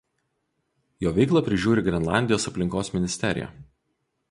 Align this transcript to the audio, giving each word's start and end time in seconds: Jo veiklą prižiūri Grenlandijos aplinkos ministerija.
Jo 1.05 1.11
veiklą 1.17 1.43
prižiūri 1.49 1.85
Grenlandijos 1.89 2.49
aplinkos 2.53 2.93
ministerija. 2.97 3.55